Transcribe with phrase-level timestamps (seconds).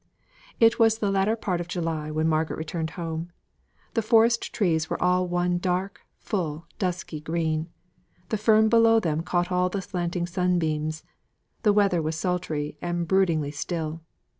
[0.59, 3.31] It was the latter part of July when Margaret returned home.
[3.93, 7.69] The forest trees were all one dark, full, dusky green;
[8.29, 11.03] the fern below them caught all the slanting sunbeams;
[11.61, 14.01] the weather was sultry and broodingly still.